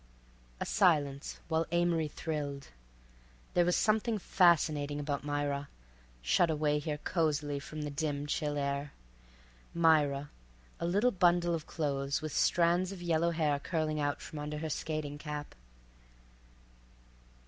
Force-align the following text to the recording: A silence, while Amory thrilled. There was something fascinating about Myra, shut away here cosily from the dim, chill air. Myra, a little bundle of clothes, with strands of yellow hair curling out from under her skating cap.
A 0.59 0.65
silence, 0.65 1.39
while 1.47 1.67
Amory 1.71 2.07
thrilled. 2.07 2.69
There 3.53 3.63
was 3.63 3.75
something 3.75 4.17
fascinating 4.17 4.99
about 4.99 5.23
Myra, 5.23 5.69
shut 6.23 6.49
away 6.49 6.79
here 6.79 6.97
cosily 6.97 7.59
from 7.59 7.83
the 7.83 7.91
dim, 7.91 8.25
chill 8.25 8.57
air. 8.57 8.93
Myra, 9.75 10.31
a 10.79 10.87
little 10.87 11.11
bundle 11.11 11.53
of 11.53 11.67
clothes, 11.67 12.19
with 12.19 12.33
strands 12.35 12.91
of 12.91 13.03
yellow 13.03 13.29
hair 13.29 13.59
curling 13.59 13.99
out 13.99 14.21
from 14.23 14.39
under 14.39 14.57
her 14.57 14.71
skating 14.71 15.19
cap. 15.19 15.53